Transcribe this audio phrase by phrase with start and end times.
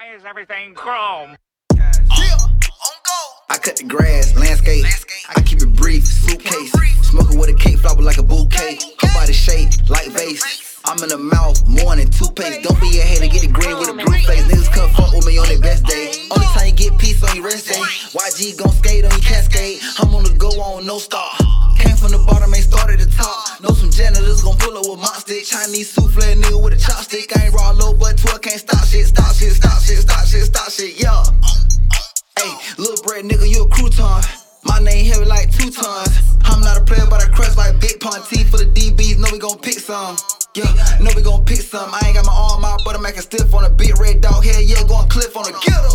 [0.00, 1.36] Why is everything chrome?
[3.50, 4.86] I cut the grass, landscape.
[5.28, 6.72] I keep it brief, suitcase.
[7.02, 8.78] Smoking with a cake, flower like a bouquet.
[8.98, 10.80] Her body shape like vase.
[10.86, 12.62] I'm in the mouth, than toothpaste.
[12.62, 14.40] Don't be a hater, get it green with a blue face.
[14.48, 16.16] Niggas come fuck with me on their best day.
[16.30, 17.84] Only time you get peace on your rest day.
[18.16, 19.80] YG gon' skate on your cascade.
[19.98, 21.36] I'm on the go on, no stop.
[21.76, 23.60] Came from the bottom, ain't started the top.
[23.60, 27.30] Know some janitors gon' pull up with my Chinese souffle nigga with a chopstick.
[27.38, 30.42] I ain't raw low, but 12 can't stop shit, stop shit, stop shit, stop shit,
[30.42, 31.22] stop shit, yeah.
[32.36, 34.26] Hey, little bread nigga, you a crouton.
[34.64, 36.18] My name heavy like two tons.
[36.42, 39.18] I'm not a player, but I crush like Big Ponty for the DBs.
[39.18, 40.16] Know we gon' pick some.
[40.56, 40.66] Yeah,
[40.98, 41.94] know we gon' pick some.
[41.94, 44.44] I ain't got my arm out, but I'm making stiff on a big red dog
[44.44, 44.64] head.
[44.64, 45.94] Yeah, going cliff on a getter.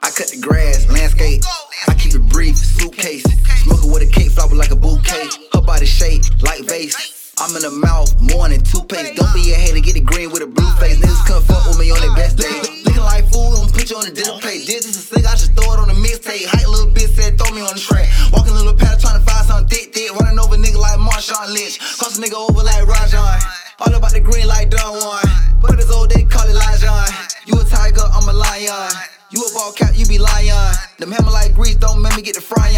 [0.00, 1.42] I cut the grass, landscape.
[1.86, 3.24] I keep it brief, suitcase.
[3.60, 5.28] Smoking with a cake, flower like a bouquet.
[5.52, 7.13] Her body shape like vase.
[7.44, 9.20] I'm in the mouth, than toothpaste.
[9.20, 10.96] Don't be a hater, get it green with a blue face.
[10.96, 12.48] Niggas come fuck with me on their best day.
[12.88, 14.64] Looking like food, I'ma put you on the dinner plate.
[14.64, 16.48] This is a sick, I just throw it on the mixtape.
[16.48, 18.08] Height little bitch said, throw me on the track.
[18.32, 20.08] Walking little pattern, trying to find something thick, thick.
[20.16, 21.76] Running over nigga like Marshawn Lynch.
[22.00, 23.20] Cross a nigga over like Rajon.
[23.20, 25.28] All about the green like Don Juan.
[25.60, 27.12] But it's old, they call it Lijon.
[27.44, 28.88] You a tiger, I'm a lion.
[29.28, 30.72] You a ball cat, you be lion.
[30.96, 32.73] Them hammer like grease, don't make me get the fryin'.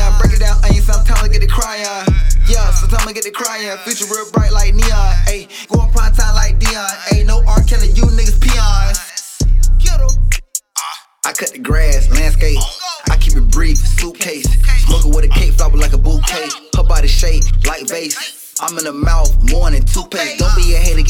[3.36, 3.76] Crying.
[3.84, 5.12] Future real bright like neon.
[5.28, 6.88] Ayy, going prime time like Deion.
[7.12, 7.62] Ayy, no R.
[7.64, 8.96] Kelly, you niggas peons.
[11.26, 12.56] I cut the grass, landscape.
[13.10, 14.48] I keep it brief, suitcase.
[14.86, 16.48] Smoking with a cake, flower like a bouquet.
[16.76, 18.54] Her body shape like vase.
[18.60, 20.38] I'm in the mouth, than toothpaste.
[20.38, 21.02] Don't be a hater,